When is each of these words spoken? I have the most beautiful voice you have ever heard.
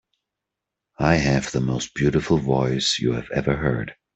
I 0.97 1.17
have 1.17 1.51
the 1.51 1.59
most 1.61 1.93
beautiful 1.93 2.39
voice 2.39 2.97
you 2.97 3.11
have 3.13 3.29
ever 3.35 3.55
heard. 3.55 3.95